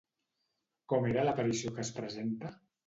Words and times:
Com 0.95 1.07
era 1.11 1.27
l'aparició 1.29 1.77
que 1.77 1.87
es 1.89 1.95
presenta? 2.01 2.57